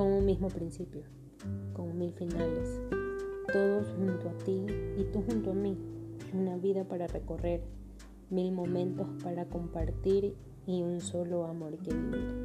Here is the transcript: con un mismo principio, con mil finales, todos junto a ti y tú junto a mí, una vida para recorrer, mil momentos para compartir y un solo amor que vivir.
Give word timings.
con 0.00 0.12
un 0.12 0.24
mismo 0.24 0.48
principio, 0.48 1.02
con 1.74 1.98
mil 1.98 2.10
finales, 2.14 2.80
todos 3.52 3.86
junto 3.98 4.30
a 4.30 4.44
ti 4.46 4.64
y 4.96 5.04
tú 5.12 5.22
junto 5.28 5.50
a 5.50 5.54
mí, 5.54 5.76
una 6.32 6.56
vida 6.56 6.84
para 6.84 7.06
recorrer, 7.06 7.60
mil 8.30 8.50
momentos 8.50 9.06
para 9.22 9.44
compartir 9.44 10.34
y 10.66 10.80
un 10.80 11.02
solo 11.02 11.44
amor 11.44 11.76
que 11.76 11.92
vivir. 11.92 12.39